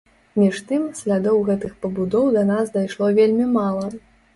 [0.43, 3.91] Між тым, слядоў гэтых пабудоў да нас дайшло вельмі мала.